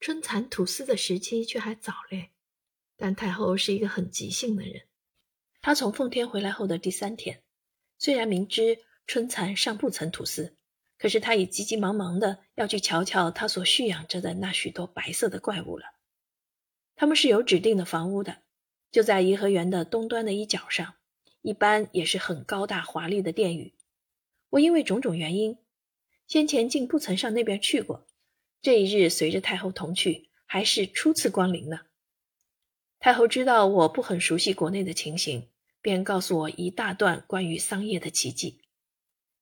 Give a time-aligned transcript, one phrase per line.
[0.00, 2.30] 春蚕吐丝的时期却还早嘞。
[2.96, 4.82] 但太后是一个很急性的人。
[5.62, 7.42] 她从奉天回来后的第三天，
[7.98, 10.56] 虽然明知春蚕尚不曾吐丝，
[10.98, 15.84] 可是她已急急忙忙的要去瞧瞧她所蓄养着的那许多白色的怪物了。
[16.96, 18.42] 他们是有指定的房屋的，
[18.90, 20.96] 就在颐和园的东端的一角上，
[21.42, 23.74] 一般也是很高大华丽的殿宇。
[24.50, 25.56] 我因为种种原因，
[26.26, 28.06] 先前竟不曾上那边去过。
[28.62, 31.80] 这一日随着太后同去，还是初次光临呢。
[32.98, 35.48] 太后知道我不很熟悉国内的情形，
[35.80, 38.60] 便告诉我一大段关于桑叶的奇迹。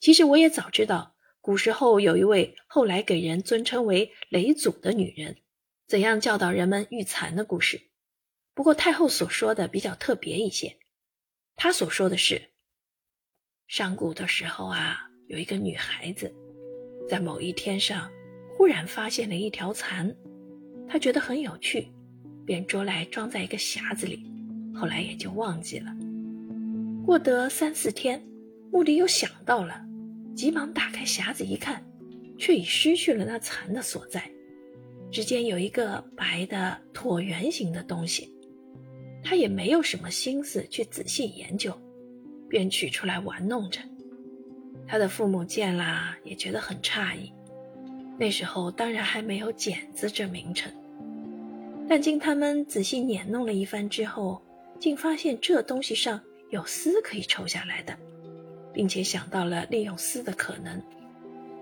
[0.00, 5.36] 其实我也早知道，古时候有一位后来给人尊称为雷祖的女人，
[5.86, 7.90] 怎样教导人们育蚕的故事。
[8.52, 10.76] 不过太后所说的比较特别一些，
[11.54, 12.50] 她所说的是：
[13.68, 16.34] 上古的时候啊，有一个女孩子，
[17.08, 18.10] 在某一天上。
[18.64, 20.10] 忽然发现了一条蚕，
[20.88, 21.86] 他觉得很有趣，
[22.46, 24.24] 便捉来装在一个匣子里，
[24.74, 25.94] 后来也就忘记了。
[27.04, 28.26] 过得三四天，
[28.72, 29.84] 穆迪又想到了，
[30.34, 31.84] 急忙打开匣子一看，
[32.38, 34.24] 却已失去了那蚕的所在。
[35.12, 38.34] 只见有一个白的椭圆形的东西，
[39.22, 41.78] 他也没有什么心思去仔细研究，
[42.48, 43.78] 便取出来玩弄着。
[44.86, 47.30] 他的父母见了，也觉得很诧异。
[48.16, 50.72] 那时候当然还没有剪子这名称，
[51.88, 54.40] 但经他们仔细捻弄了一番之后，
[54.78, 56.20] 竟发现这东西上
[56.50, 57.96] 有丝可以抽下来的，
[58.72, 60.80] 并且想到了利用丝的可能，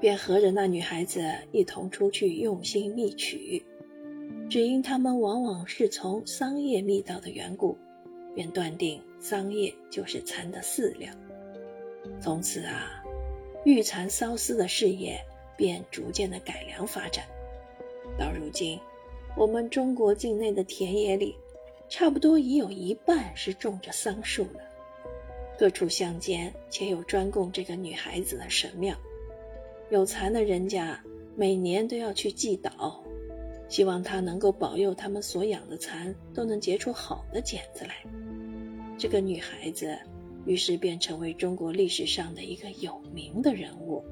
[0.00, 3.64] 便和着那女孩子一同出去用心觅取。
[4.50, 7.78] 只因他们往往是从桑叶觅到的缘故，
[8.34, 11.10] 便断定桑叶就是蚕的饲料。
[12.20, 13.02] 从此啊，
[13.64, 15.18] 育蚕缫丝的事业。
[15.56, 17.24] 便逐渐的改良发展，
[18.18, 18.78] 到如今，
[19.36, 21.34] 我们中国境内的田野里，
[21.88, 24.60] 差不多已有一半是种着桑树了。
[25.56, 28.96] 各处乡间且有专供这个女孩子的神庙，
[29.90, 31.00] 有蚕的人家
[31.36, 32.94] 每年都要去祭祷，
[33.68, 37.94] 希望她能够保佑他们所养的蚕都能结出好的茧子来。
[38.98, 39.96] 这个女孩子
[40.44, 44.04] 于是便成为中国历史上的一个有名的人物。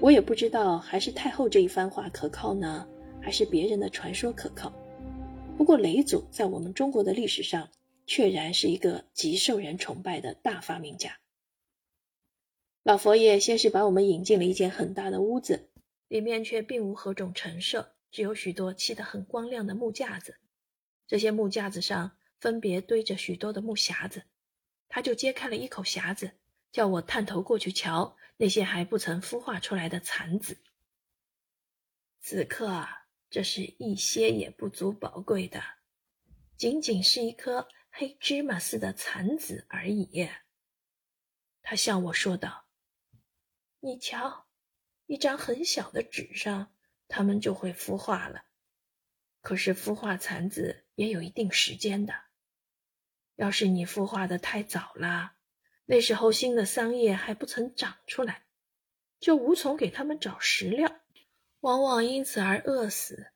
[0.00, 2.88] 我也不知道，还是太后这一番话可靠呢，
[3.20, 4.72] 还是别人的传说可靠。
[5.56, 7.68] 不过雷祖在我们中国的历史上，
[8.06, 11.18] 确然是一个极受人崇拜的大发明家。
[12.84, 15.68] 老佛爷先是把我们引进了一间很大的屋子，
[16.06, 20.36] 里面却并无何种陈设，只有许多砌得很光亮的木架子。
[21.08, 24.22] 这些木架子上分别堆着许多的木匣子，
[24.88, 26.30] 他就揭开了一口匣子，
[26.70, 28.16] 叫我探头过去瞧。
[28.40, 30.62] 那些还不曾孵化出来的蚕子，
[32.20, 32.86] 此刻
[33.28, 35.60] 这是一些也不足宝贵的，
[36.56, 40.30] 仅仅是一颗黑芝麻似的蚕子而已。
[41.62, 42.68] 他向我说道
[43.80, 44.46] ：“你瞧，
[45.06, 46.72] 一张很小的纸上，
[47.08, 48.44] 它们就会孵化了。
[49.40, 52.14] 可是孵化蚕子也有一定时间的，
[53.34, 55.34] 要是你孵化的太早了。”
[55.90, 58.44] 那时候新的桑叶还不曾长出来，
[59.18, 61.00] 就无从给他们找食料，
[61.60, 63.32] 往往因此而饿死。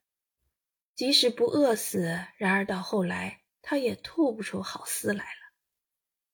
[0.95, 5.55] 即使不饿死，然而到后来，它也吐不出好丝来了。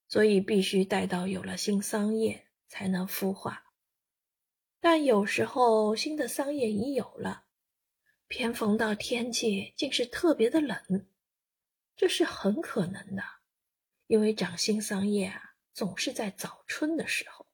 [0.09, 3.63] 所以必须待到有了新桑叶才能孵化。
[4.81, 7.45] 但有时候新的桑叶已有了，
[8.27, 11.07] 偏逢到天气竟是特别的冷，
[11.95, 13.23] 这是很可能的，
[14.09, 15.48] 因为长新桑叶啊。
[15.79, 17.47] 总是在早春的时候，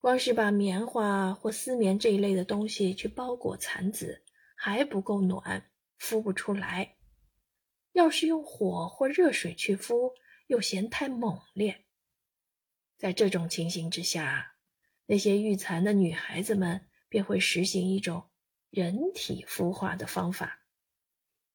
[0.00, 4.24] 光是把棉花或丝棉这一类的东西去包裹蚕子
[4.56, 5.70] 还不够暖，
[6.00, 6.96] 孵不出来。
[7.92, 10.12] 要是用火或热水去孵，
[10.48, 11.84] 又嫌太猛烈。
[12.96, 14.56] 在这种情形之下，
[15.06, 18.28] 那些育蚕的女孩子们便会实行一种
[18.70, 20.66] 人体孵化的方法，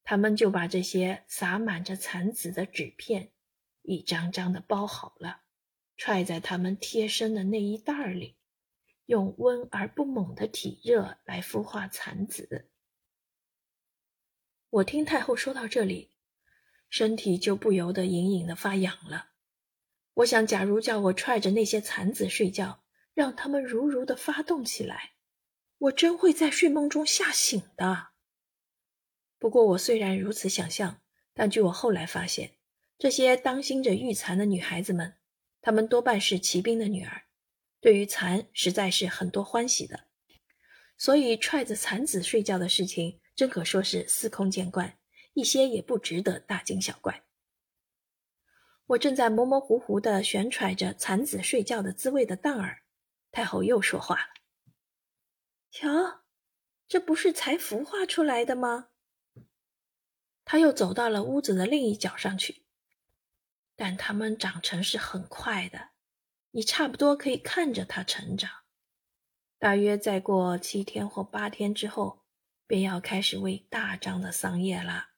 [0.02, 3.32] 她们就把这些撒满着蚕子的纸片。
[3.86, 5.42] 一张张的包好了，
[5.96, 8.36] 揣在他们贴身的内衣袋里，
[9.06, 12.68] 用温而不猛的体热来孵化蚕子。
[14.68, 16.10] 我听太后说到这里，
[16.90, 19.30] 身体就不由得隐隐的发痒了。
[20.14, 22.84] 我想，假如叫我揣着那些蚕子睡觉，
[23.14, 25.12] 让他们如如的发动起来，
[25.78, 28.08] 我真会在睡梦中吓醒的。
[29.38, 31.00] 不过，我虽然如此想象，
[31.32, 32.56] 但据我后来发现。
[32.98, 35.16] 这些当心着育蚕的女孩子们，
[35.60, 37.24] 她们多半是骑兵的女儿，
[37.80, 40.06] 对于蚕实在是很多欢喜的。
[40.98, 44.98] 所以踹着蚕子睡觉的事情，真可说是司空见惯，
[45.34, 47.24] 一些也不值得大惊小怪。
[48.86, 52.82] 我正在模模糊糊地旋揣着蚕子睡觉的滋味的当儿，
[53.30, 54.28] 太后又说话了
[55.70, 56.22] ：“瞧，
[56.88, 58.88] 这不是才孵化出来的吗？”
[60.46, 62.64] 他又走到了屋子的另一角上去，
[63.76, 65.90] 但它们长成是很快的，
[66.50, 68.50] 你差不多可以看着它成长。
[69.58, 72.24] 大约再过七天或八天之后，
[72.66, 75.10] 便要开始喂大张的桑叶了。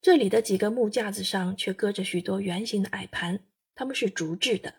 [0.00, 3.40] 这里的几个木架子上却搁着许多圆形的矮盘，
[3.74, 4.74] 它们是竹制的，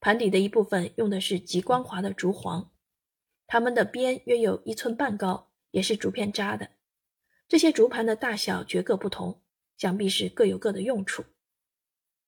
[0.00, 2.70] 盘底的一部分用的是极光滑的竹簧，
[3.46, 6.70] 它们的边约有一寸半高，也是竹片扎的。
[7.48, 9.40] 这些竹盘的大小绝各不同，
[9.78, 11.24] 想必是各有各的用处。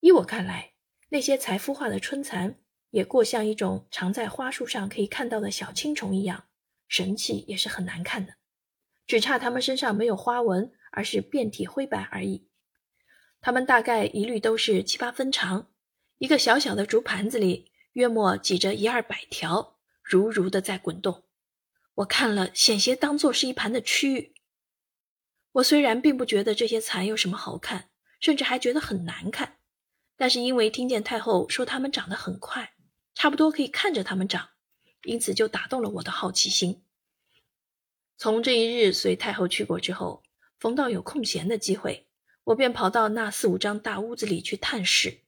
[0.00, 0.72] 依我看来，
[1.08, 2.58] 那些才孵化的春蚕
[2.90, 6.44] 也过像一种常在花树上可以看到的小青虫一样，
[6.88, 8.34] 神气也是很难看的，
[9.06, 10.72] 只差它们身上没有花纹。
[10.90, 12.48] 而是遍体灰白而已。
[13.42, 15.70] 它们大概一律都是七八分长，
[16.16, 21.24] 一个小小的竹盘子里约莫挤着一二百条，如如的在滚动。
[21.96, 24.32] 我看了，险些当做是一盘的蛆。
[25.58, 27.90] 我虽然并不觉得这些蚕有什么好看，
[28.20, 29.58] 甚至还觉得很难看，
[30.16, 32.74] 但是因为听见太后说它们长得很快，
[33.14, 34.50] 差不多可以看着它们长，
[35.04, 36.82] 因此就打动了我的好奇心。
[38.16, 40.22] 从这一日随太后去过之后。
[40.60, 42.08] 逢到有空闲的机会，
[42.42, 45.20] 我便跑到那四五张大屋子里去探视。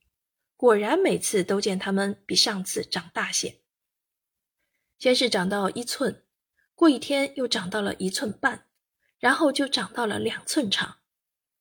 [0.57, 3.61] 果然，每次都见它们比上次长大些。
[4.99, 6.25] 先是长到一寸，
[6.75, 8.67] 过一天又长到了一寸半，
[9.21, 10.97] 然后就长到了两寸长。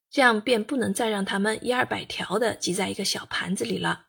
[0.09, 4.07] 这样便不能再让它们一二百条的挤在一个小盘子里了，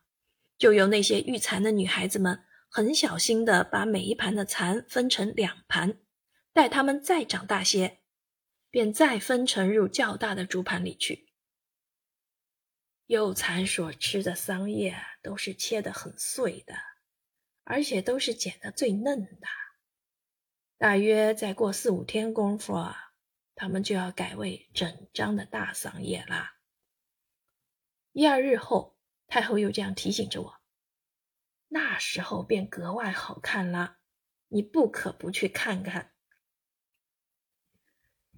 [0.57, 5.99] 就由那些育蚕的女孩子们很小心的把每一盘的蚕分成两盘，
[6.51, 7.99] 待它们再长大些。
[8.73, 11.33] 便再分成入较大的竹盘里去。
[13.07, 16.75] 幼蚕所吃的桑叶都是切得很碎的，
[17.65, 19.47] 而且都是剪得最嫩的。
[20.77, 22.73] 大约再过四五天功夫，
[23.61, 26.55] 他们就要改为整张的大桑叶啦。
[28.11, 28.97] 一二日后，
[29.27, 30.61] 太后又这样提醒着我
[31.69, 33.97] ：“那时候便格外好看了，
[34.47, 36.13] 你不可不去看看。”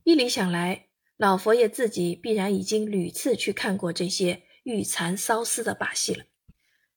[0.03, 6.25] 依理想来，老佛爷自己必然已经屡次去看过这些玉蚕缫丝的把戏了。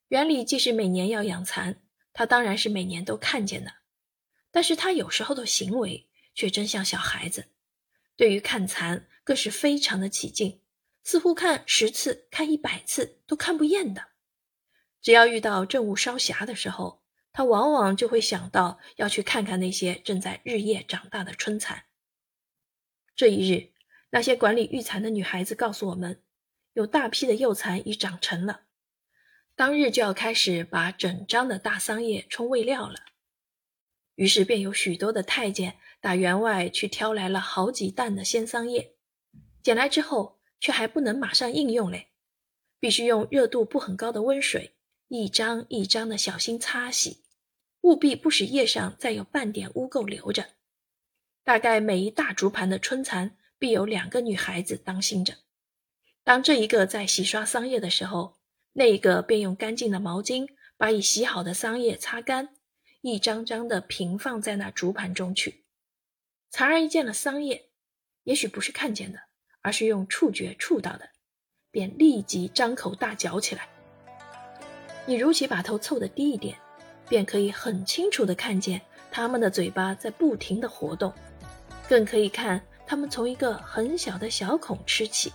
[0.08, 1.80] 园里即使每年要养蚕，
[2.12, 3.72] 他当然是每年都看见的。
[4.50, 7.52] 但是他有时候的行为却真像小孩子，
[8.16, 10.62] 对于看蚕更是非常的起劲，
[11.04, 14.08] 似乎看十次、看一百次都看不厌的。
[15.00, 17.02] 只要遇到正午稍霞的时候，
[17.32, 21.84] 他往往就会想到要去看看那些正在日夜长大的春蚕。
[23.14, 23.72] 这一日，
[24.10, 26.22] 那些管理育蚕的女孩子告诉我们，
[26.72, 28.62] 有大批的幼蚕已长成了，
[29.54, 32.96] 当日就要开始把整张的大桑叶充喂料了。
[34.14, 38.92] 于是便有许多的太监打员外去挑来了好几担的鲜桑叶，
[39.60, 42.10] 捡来之后却还不能马上应用嘞，
[42.78, 44.76] 必须用热度不很高的温水，
[45.08, 47.24] 一张一张的小心擦洗，
[47.80, 50.50] 务必不使叶上再有半点污垢留着。
[51.42, 55.34] 大概每一大竹盘的春蚕，必有两个女孩子当心着。
[56.22, 58.36] 当这一个在洗刷桑叶的时候，
[58.74, 60.46] 那一个便用干净的毛巾
[60.76, 62.50] 把已洗好的桑叶擦干，
[63.00, 65.65] 一张张的平放在那竹盘中去。
[66.50, 67.68] 残儿一见了桑叶，
[68.24, 69.18] 也许不是看见的，
[69.62, 71.08] 而是用触觉触到的，
[71.70, 73.68] 便立即张口大嚼起来。
[75.04, 76.56] 你如其把头凑得低一点，
[77.08, 81.12] 便可以很清楚地看见它们的嘴巴在不停地活动。
[81.88, 85.32] 更可以看它们从一个很小的小孔吃起，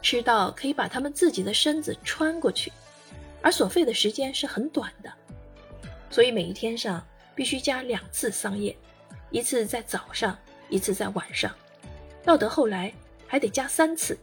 [0.00, 2.72] 吃到可以把它们自己的身子穿过去，
[3.42, 5.12] 而所费的时间是很短的，
[6.10, 8.74] 所以每一天上必须加两次桑叶，
[9.32, 11.50] 一次在早上，一次在晚上，
[12.22, 12.92] 到得后来
[13.26, 14.16] 还得加三次。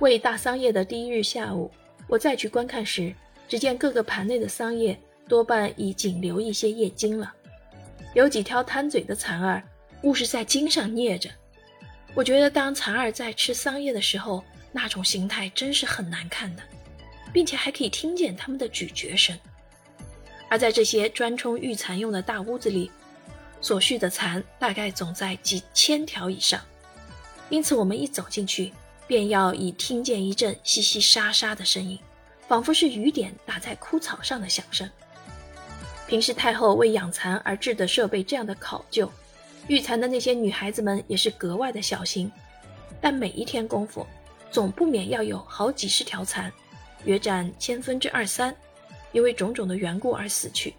[0.00, 1.70] 喂大桑叶的第一日下午，
[2.06, 3.12] 我再去观看时，
[3.48, 7.32] 只见各个盘内的桑叶多半已仅留一些叶茎了，
[8.14, 9.62] 有几条贪嘴的蚕儿。
[10.02, 11.28] 物是在茎上捏着，
[12.14, 16.62] 我觉得当蚕儿在吃桑叶的时候，那种形态真是很难看的，
[17.32, 19.36] 并且还可以听见它们的咀嚼声。
[20.48, 22.92] 而在这些专充育蚕用的大屋子里，
[23.60, 26.60] 所需的蚕大概总在几千条以上，
[27.50, 28.72] 因此我们一走进去，
[29.06, 31.98] 便要已听见一阵淅淅沙沙的声音，
[32.46, 34.88] 仿佛是雨点打在枯草上的响声。
[36.06, 39.10] 平时太后为养蚕而制的设备这样的考究，
[39.66, 42.30] 育蚕的那些女孩子们也是格外的小心。
[43.00, 44.06] 但每一天功夫，
[44.50, 46.50] 总不免要有好几十条蚕，
[47.04, 48.56] 约占千分之二三，
[49.12, 50.74] 因为种种的缘故而死去。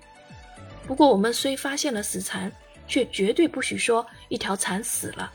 [0.88, 2.52] 不过我们虽发现了死蚕，
[2.90, 5.32] 却绝对不许说一条蚕死了，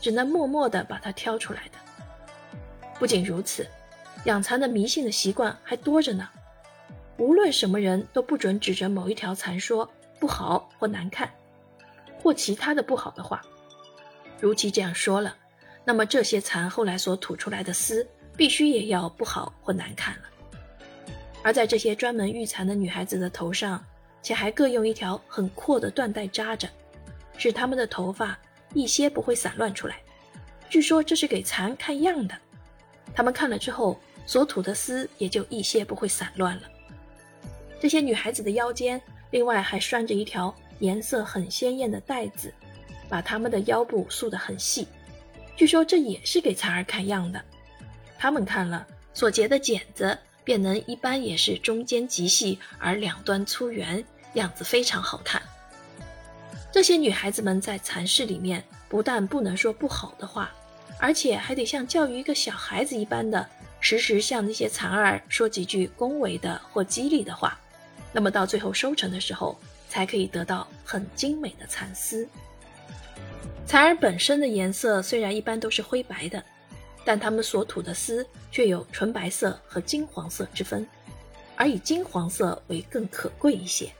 [0.00, 1.72] 只能默默地把它挑出来的。
[2.98, 3.66] 不仅如此，
[4.24, 6.26] 养蚕的迷信的习惯还多着呢。
[7.18, 11.30] 无论什么人都不准指着某一条蚕说不好或难看，
[12.22, 13.42] 或其他的不好的话。
[14.40, 15.36] 如其这样说了，
[15.84, 20.22] 那么这些蚕后来所吐出来的丝必须也要不好或难看了。
[21.42, 23.84] 而在这些专门育蚕的女孩子的头上，
[24.22, 26.68] 且还各用一条很阔的缎带扎着，
[27.36, 28.38] 使他们的头发
[28.72, 29.96] 一些不会散乱出来。
[30.68, 32.34] 据说这是给蚕看样的，
[33.14, 36.62] 他们看了之后，所吐的丝也就一些不会散乱了。
[37.78, 39.00] 这些女孩子的腰间，
[39.30, 42.52] 另外还拴着一条颜色很鲜艳的带子，
[43.08, 44.88] 把她们的腰部束得很细。
[45.54, 47.40] 据说这也是给蚕儿看样的。
[48.18, 55.40] 他们看了所结的茧子，便能一般也是中间极细，而两端粗圆，样子非常好看。
[56.74, 60.50] 这些女孩子们在蚕室里面，不但不能说不好的话，
[60.98, 67.56] 而且还得像教育一个小孩子一般的，时时向那些蚕儿说几句恭维的或激励的话。
[68.10, 69.56] 那么到最后收成的时候，
[69.88, 72.28] 才可以得到很精美的蚕丝。
[73.64, 76.42] 蚕儿本身的颜色虽然一般都是灰白的，
[77.04, 80.84] 但它们所吐的丝却有纯白色和金黄色之分，
[81.54, 83.92] 而以金黄色为更可贵一些。